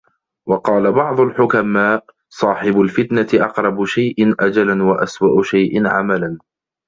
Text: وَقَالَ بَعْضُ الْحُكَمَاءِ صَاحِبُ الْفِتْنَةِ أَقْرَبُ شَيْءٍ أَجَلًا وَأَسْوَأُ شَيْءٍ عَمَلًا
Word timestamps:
وَقَالَ 0.47 0.91
بَعْضُ 0.91 1.19
الْحُكَمَاءِ 1.19 2.05
صَاحِبُ 2.29 2.79
الْفِتْنَةِ 2.81 3.27
أَقْرَبُ 3.33 3.85
شَيْءٍ 3.85 4.15
أَجَلًا 4.45 4.83
وَأَسْوَأُ 4.83 5.41
شَيْءٍ 5.43 5.87
عَمَلًا 5.87 6.37